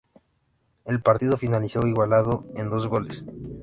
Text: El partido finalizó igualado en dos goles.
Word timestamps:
El 0.85 1.03
partido 1.03 1.37
finalizó 1.37 1.85
igualado 1.85 2.47
en 2.55 2.71
dos 2.71 2.87
goles. 2.87 3.23